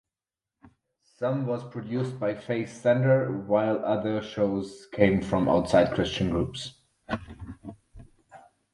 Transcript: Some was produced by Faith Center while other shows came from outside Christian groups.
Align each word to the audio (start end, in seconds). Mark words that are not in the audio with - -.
Some 1.19 1.45
was 1.45 1.63
produced 1.63 2.19
by 2.19 2.33
Faith 2.33 2.81
Center 2.81 3.31
while 3.37 3.85
other 3.85 4.19
shows 4.23 4.87
came 4.91 5.21
from 5.21 5.47
outside 5.47 5.93
Christian 5.93 6.31
groups. 6.31 6.73